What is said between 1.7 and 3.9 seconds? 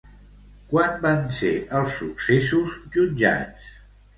els successos jutjats?